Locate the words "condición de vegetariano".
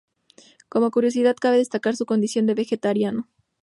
2.07-3.29